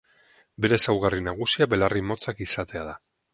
Bere 0.65 0.77
ezaugarri 0.79 1.21
nagusia 1.27 1.67
belarri 1.75 2.03
motzak 2.09 2.43
izatea 2.47 2.83
da. 2.89 2.99